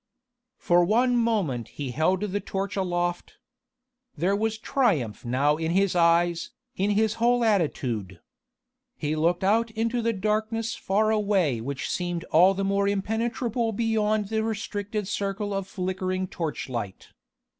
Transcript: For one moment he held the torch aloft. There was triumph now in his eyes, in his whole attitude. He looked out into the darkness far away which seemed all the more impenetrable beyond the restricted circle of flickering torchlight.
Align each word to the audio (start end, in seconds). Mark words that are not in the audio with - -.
For 0.57 0.83
one 0.83 1.15
moment 1.15 1.67
he 1.67 1.91
held 1.91 2.21
the 2.21 2.39
torch 2.39 2.75
aloft. 2.75 3.33
There 4.17 4.35
was 4.35 4.57
triumph 4.57 5.23
now 5.23 5.57
in 5.57 5.69
his 5.73 5.95
eyes, 5.95 6.49
in 6.75 6.89
his 6.89 7.13
whole 7.21 7.43
attitude. 7.43 8.19
He 8.97 9.15
looked 9.15 9.43
out 9.43 9.69
into 9.69 10.01
the 10.01 10.11
darkness 10.11 10.73
far 10.73 11.11
away 11.11 11.61
which 11.61 11.87
seemed 11.87 12.23
all 12.31 12.55
the 12.55 12.63
more 12.65 12.87
impenetrable 12.87 13.73
beyond 13.73 14.29
the 14.29 14.43
restricted 14.43 15.07
circle 15.07 15.53
of 15.53 15.67
flickering 15.67 16.25
torchlight. 16.27 17.09